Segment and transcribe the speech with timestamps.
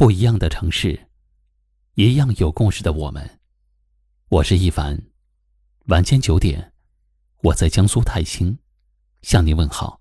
[0.00, 0.98] 不一样的城市，
[1.92, 3.38] 一样有故事的我们。
[4.30, 4.98] 我是一凡，
[5.88, 6.72] 晚间九点，
[7.42, 8.58] 我在江苏泰兴
[9.20, 10.00] 向您问好。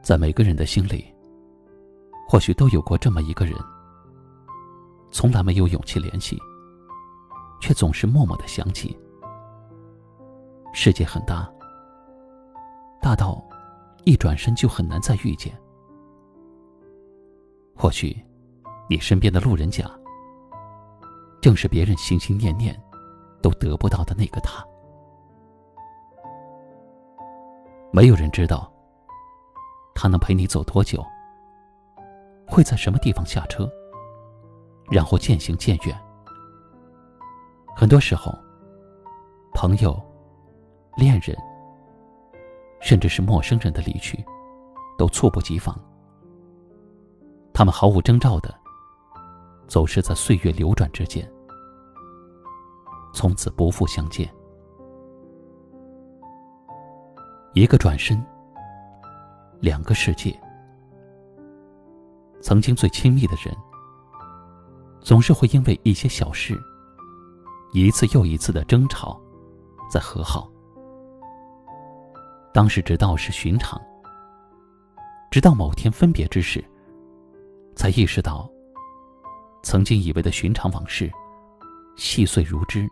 [0.00, 1.12] 在每个人的心里，
[2.28, 3.56] 或许都有过这么一个人。
[5.10, 6.38] 从来没有勇气联系，
[7.60, 8.96] 却总是默默的想起。
[10.72, 11.50] 世界很大，
[13.00, 13.42] 大到
[14.04, 15.52] 一转身就很难再遇见。
[17.74, 18.16] 或许，
[18.88, 19.90] 你身边的路人甲，
[21.40, 22.78] 正是别人心心念念
[23.40, 24.64] 都得不到的那个他。
[27.92, 28.70] 没有人知道，
[29.94, 31.04] 他能陪你走多久，
[32.46, 33.68] 会在什么地方下车。
[34.90, 35.96] 然后渐行渐远。
[37.76, 38.32] 很多时候，
[39.54, 40.00] 朋友、
[40.96, 41.36] 恋人，
[42.80, 44.24] 甚至是陌生人的离去，
[44.96, 45.78] 都猝不及防。
[47.52, 48.54] 他们毫无征兆的
[49.66, 51.28] 走失在岁月流转之间，
[53.12, 54.28] 从此不复相见。
[57.54, 58.24] 一个转身，
[59.60, 60.36] 两个世界。
[62.40, 63.54] 曾经最亲密的人。
[65.00, 66.60] 总是会因为一些小事，
[67.72, 69.20] 一次又一次的争吵，
[69.90, 70.50] 再和好。
[72.52, 73.80] 当时知道是寻常，
[75.30, 76.64] 直到某天分别之时，
[77.76, 78.50] 才意识到，
[79.62, 81.10] 曾经以为的寻常往事，
[81.96, 82.88] 细碎如织，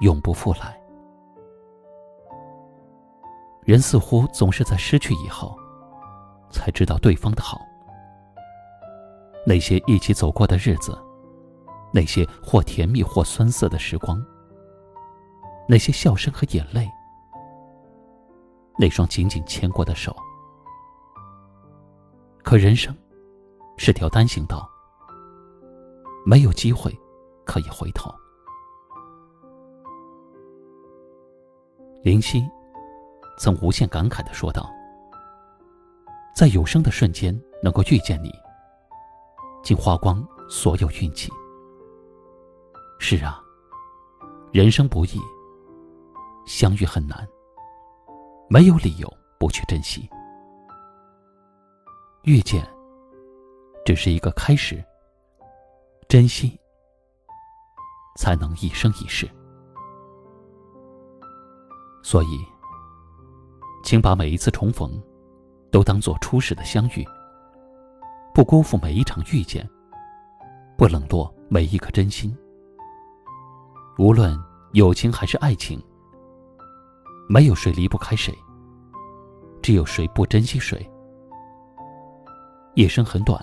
[0.00, 0.78] 永不复来。
[3.64, 5.56] 人似乎总是在失去以后，
[6.50, 7.60] 才知道对方的好。
[9.44, 10.96] 那些一起走过的日子，
[11.92, 14.24] 那些或甜蜜或酸涩的时光，
[15.68, 16.88] 那些笑声和眼泪，
[18.78, 20.14] 那双紧紧牵过的手。
[22.44, 22.96] 可人生
[23.76, 24.68] 是条单行道，
[26.24, 26.96] 没有机会
[27.44, 28.12] 可以回头。
[32.02, 32.44] 林夕
[33.38, 34.68] 曾无限感慨的说道
[36.34, 38.32] ：“在有生的瞬间能够遇见你。”
[39.62, 41.30] 竟花光所有运气。
[42.98, 43.42] 是啊，
[44.52, 45.20] 人生不易，
[46.46, 47.26] 相遇很难，
[48.48, 50.08] 没有理由不去珍惜。
[52.24, 52.64] 遇见
[53.84, 54.82] 只是一个开始，
[56.08, 56.58] 珍惜
[58.16, 59.28] 才能一生一世。
[62.04, 62.38] 所以，
[63.84, 64.90] 请把每一次重逢
[65.70, 67.06] 都当做初始的相遇。
[68.34, 69.68] 不辜负每一场遇见，
[70.76, 72.34] 不冷落每一颗真心。
[73.98, 74.34] 无论
[74.72, 75.78] 友情还是爱情，
[77.28, 78.34] 没有谁离不开谁，
[79.60, 80.90] 只有谁不珍惜谁。
[82.74, 83.38] 一生很短，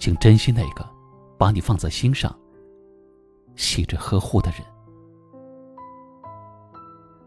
[0.00, 0.84] 请珍惜那个
[1.38, 2.36] 把你放在心上、
[3.54, 4.60] 细致呵护的人。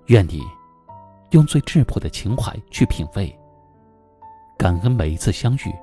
[0.07, 0.43] 愿你
[1.29, 3.33] 用最质朴的情怀去品味，
[4.57, 5.73] 感恩每一次相遇。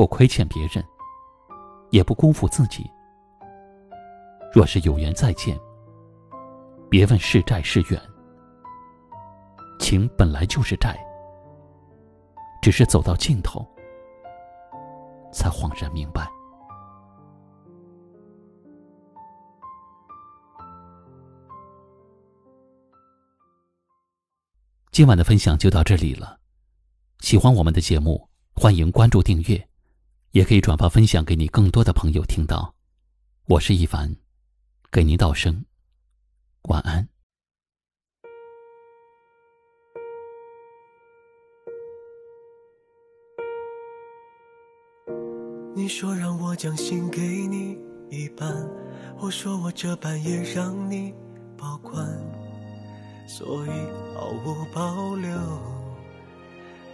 [0.00, 0.82] 不亏欠别人，
[1.90, 2.90] 也不辜负自己。
[4.50, 5.54] 若是有缘再见，
[6.88, 8.00] 别问是债是缘，
[9.78, 10.98] 情本来就是债，
[12.62, 13.60] 只是走到尽头，
[15.34, 16.26] 才恍然明白。
[24.92, 26.38] 今晚的分享就到这里了，
[27.18, 29.69] 喜欢我们的节目，欢迎关注订阅。
[30.32, 32.72] 也可以转发分享给你更多的朋友听到。
[33.46, 34.14] 我是一凡，
[34.92, 35.64] 给您道声
[36.62, 37.08] 晚安。
[45.74, 47.76] 你说让我将心给你
[48.08, 48.70] 一半，
[49.18, 51.12] 我说我这半也让你
[51.58, 52.06] 保管，
[53.26, 53.70] 所以
[54.14, 55.30] 毫无保留。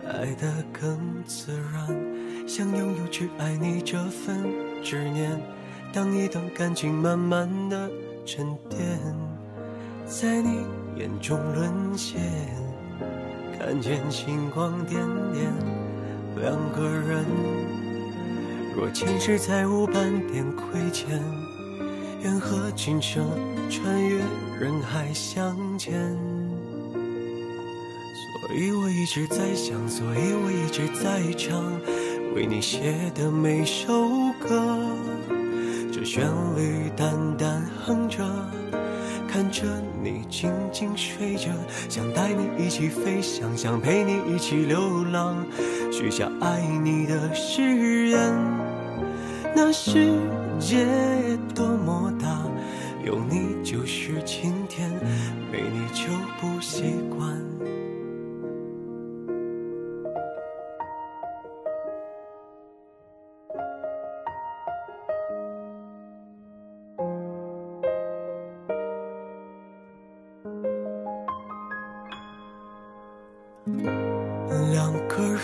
[0.07, 1.89] 爱得更自然，
[2.47, 4.45] 想拥有去爱你这份
[4.83, 5.37] 执念。
[5.93, 7.91] 当一段感情慢慢的
[8.25, 8.79] 沉淀，
[10.07, 10.61] 在你
[10.97, 12.21] 眼中沦陷，
[13.59, 15.01] 看见星光点
[15.33, 15.53] 点，
[16.37, 17.25] 两个人
[18.77, 19.95] 若前世再无半
[20.29, 21.21] 点亏欠，
[22.23, 23.27] 愿和今生
[23.69, 24.19] 穿越
[24.61, 25.93] 人海相见？
[28.49, 31.73] 所以我一直在想，所以我一直在唱，
[32.37, 33.95] 为你写的每首
[34.39, 34.79] 歌。
[35.91, 36.23] 这旋
[36.55, 38.23] 律淡淡哼着，
[39.27, 39.63] 看着
[40.05, 41.49] 你静静睡着，
[41.89, 45.43] 想带你一起飞翔，想陪你一起流浪，
[45.91, 48.21] 许下爱你的誓言。
[49.55, 50.19] 那世
[50.59, 50.87] 界
[51.55, 52.43] 多么大，
[53.03, 54.91] 有你就是晴天，
[55.51, 57.35] 没你就不习惯。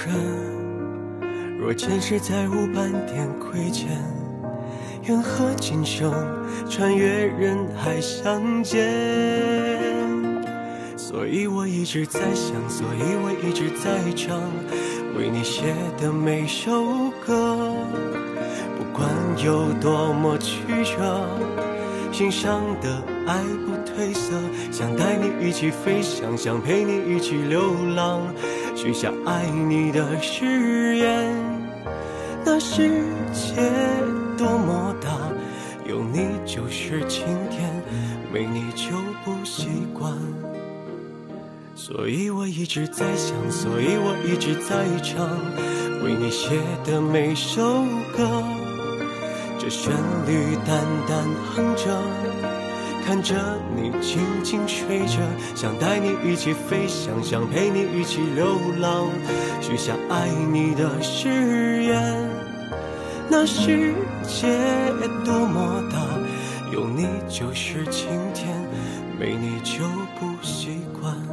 [0.06, 3.88] 人，若前世再无半点亏欠，
[5.04, 6.12] 愿和今生
[6.68, 8.80] 穿越人海相见？
[10.96, 14.40] 所以我一直在想，所以我一直在唱，
[15.16, 17.74] 为你写的每首歌，
[18.76, 19.08] 不管
[19.44, 21.26] 有多么曲折，
[22.10, 24.34] 心上的爱不褪色，
[24.70, 28.20] 想带你一起飞翔，想陪你一起流浪。
[28.74, 31.34] 许下爱你的誓言，
[32.44, 32.88] 那世
[33.32, 33.54] 界
[34.36, 35.10] 多么大，
[35.88, 37.70] 有你就是晴天，
[38.32, 40.12] 没你就不习惯。
[41.74, 45.28] 所以我一直在想，所以我一直在唱，
[46.04, 46.50] 为你写
[46.84, 47.84] 的每首
[48.16, 48.42] 歌，
[49.58, 49.92] 这旋
[50.26, 52.31] 律淡淡哼着。
[53.04, 53.34] 看着
[53.76, 55.18] 你静静睡着，
[55.54, 59.08] 想带你一起飞翔，想陪你一起流浪，
[59.60, 62.28] 许下爱你的誓言。
[63.28, 64.56] 那世界
[65.24, 65.98] 多么大，
[66.72, 68.48] 有你就是晴天，
[69.18, 69.84] 没你就
[70.18, 71.31] 不习惯。